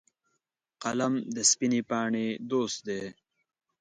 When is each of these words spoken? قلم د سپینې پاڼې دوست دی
قلم 0.81 1.13
د 1.35 1.37
سپینې 1.49 1.81
پاڼې 1.89 2.25
دوست 2.49 2.77
دی 2.87 3.03